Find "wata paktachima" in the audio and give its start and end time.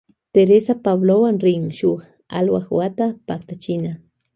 2.77-3.91